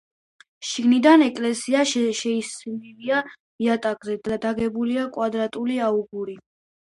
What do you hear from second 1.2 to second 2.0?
ეკლესია